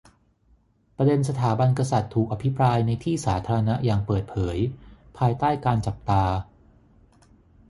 [0.97, 4.57] ประเด็นสถาบันกษัตริย์ถูกอภิปรายในที่สาธารณะอย่างเปิดเผย
[5.17, 6.23] ภายใต้การจับตา